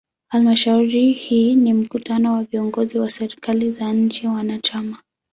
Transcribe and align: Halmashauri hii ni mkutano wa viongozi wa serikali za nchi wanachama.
Halmashauri 0.31 1.11
hii 1.11 1.55
ni 1.55 1.73
mkutano 1.73 2.33
wa 2.33 2.43
viongozi 2.43 2.99
wa 2.99 3.09
serikali 3.09 3.71
za 3.71 3.93
nchi 3.93 4.27
wanachama. 4.27 4.97